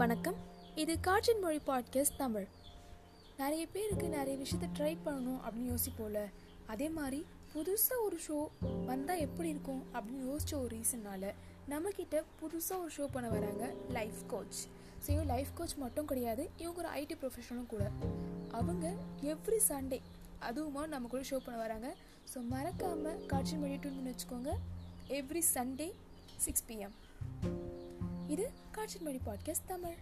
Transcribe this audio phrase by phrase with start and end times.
[0.00, 0.36] வணக்கம்.
[0.74, 2.46] இது காற்றின் மொழி பாட்காஸ்ட் தமிழ்.
[3.38, 6.26] நிறைய பேருக்கு நிறைய விஷயத்த ட்ரை பண்ணணும் அப்படின்னு யோசிப்போல
[6.66, 8.48] அதே மாதிரி புதுசாக ஒரு ஷோ
[8.86, 11.34] வந்தால் எப்படி இருக்கும் அப்படின்னு யோசித்த ஒரு ரீசன்னால்
[11.68, 14.60] நம்மக்கிட்ட புதுசாக ஒரு ஷோ பண்ண வராங்க லைஃப் கோச்
[15.06, 17.90] ஸோ இவங்க லைஃப் கோச் மட்டும் கிடையாது இவங்க ஒரு ஐடி ப்ரொஃபஷனும் கூட.
[18.50, 20.00] அவங்க எவ்ரி சண்டே
[20.42, 21.94] அதுவுமா நம்ம கூட ஷோ பண்ண வராங்க.
[22.34, 24.52] ஸோ மறக்காமல் காட்சி மொழி டூன் பண்ணி வச்சுக்கோங்க.
[25.08, 25.92] எவ்ரி சண்டே
[26.36, 26.96] சிக்ஸ் பிஎம்
[28.28, 29.96] இது காற்றின் மொழி பாட்காஸ்ட் தமிழ்